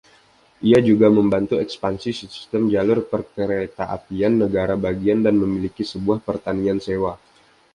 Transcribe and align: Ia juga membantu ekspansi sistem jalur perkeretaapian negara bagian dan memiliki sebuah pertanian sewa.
Ia 0.67 0.79
juga 0.89 1.07
membantu 1.17 1.55
ekspansi 1.65 2.09
sistem 2.21 2.61
jalur 2.73 2.99
perkeretaapian 3.11 4.33
negara 4.49 4.73
bagian 4.85 5.19
dan 5.25 5.35
memiliki 5.43 5.83
sebuah 5.91 6.19
pertanian 6.27 6.79
sewa. 6.85 7.13